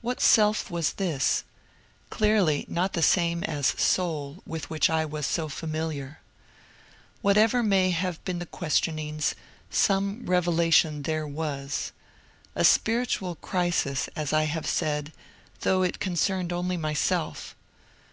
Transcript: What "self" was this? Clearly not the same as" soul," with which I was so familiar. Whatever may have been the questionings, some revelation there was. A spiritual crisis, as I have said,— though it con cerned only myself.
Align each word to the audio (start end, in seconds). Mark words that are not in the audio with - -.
What 0.00 0.20
"self" 0.20 0.68
was 0.72 0.94
this? 0.94 1.44
Clearly 2.10 2.64
not 2.66 2.94
the 2.94 3.00
same 3.00 3.44
as" 3.44 3.66
soul," 3.80 4.42
with 4.44 4.68
which 4.70 4.90
I 4.90 5.04
was 5.04 5.24
so 5.24 5.48
familiar. 5.48 6.18
Whatever 7.22 7.62
may 7.62 7.90
have 7.92 8.18
been 8.24 8.40
the 8.40 8.46
questionings, 8.46 9.36
some 9.70 10.26
revelation 10.26 11.02
there 11.02 11.28
was. 11.28 11.92
A 12.56 12.64
spiritual 12.64 13.36
crisis, 13.36 14.08
as 14.16 14.32
I 14.32 14.46
have 14.46 14.66
said,— 14.66 15.12
though 15.60 15.84
it 15.84 16.00
con 16.00 16.14
cerned 16.14 16.50
only 16.50 16.76
myself. 16.76 17.54